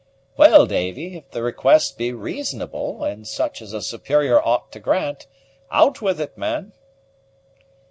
[0.35, 5.27] "Well, Davy, if the request be reasonable, and such as a superior ought to grant,
[5.69, 6.73] out with it, man."